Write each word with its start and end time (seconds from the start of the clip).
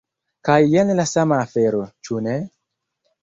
Kaj 0.47 0.55
jen 0.69 0.93
la 0.99 1.05
sama 1.11 1.37
afero, 1.43 1.83
ĉu 2.07 2.17
ne? 2.29 2.35